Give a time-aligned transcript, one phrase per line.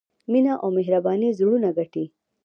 [0.31, 2.05] مینه او مهرباني زړونه ګټي.